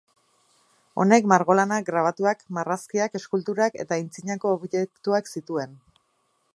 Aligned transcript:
Honek 1.03 1.27
margolanak, 1.33 1.85
grabatuak, 1.91 2.41
marrazkiak, 2.59 3.19
eskulturak 3.21 3.79
eta 3.85 3.99
aitzinako 4.01 4.57
objektuak 4.59 5.35
zituen. 5.37 5.83